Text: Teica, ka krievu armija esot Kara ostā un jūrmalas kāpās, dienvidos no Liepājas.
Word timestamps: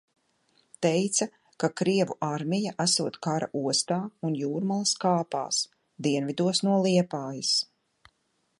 Teica, 0.83 1.25
ka 1.63 1.67
krievu 1.81 2.15
armija 2.27 2.71
esot 2.85 3.19
Kara 3.27 3.49
ostā 3.61 3.99
un 4.29 4.33
jūrmalas 4.41 4.95
kāpās, 5.05 5.63
dienvidos 6.09 6.63
no 6.69 6.79
Liepājas. 6.87 7.53